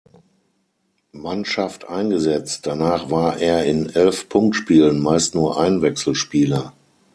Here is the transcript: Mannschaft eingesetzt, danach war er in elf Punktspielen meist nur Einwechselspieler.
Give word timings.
Mannschaft 1.11 1.87
eingesetzt, 1.87 2.65
danach 2.65 3.11
war 3.11 3.37
er 3.37 3.65
in 3.67 3.87
elf 3.91 4.29
Punktspielen 4.29 4.99
meist 4.99 5.35
nur 5.35 5.59
Einwechselspieler. 5.59 6.73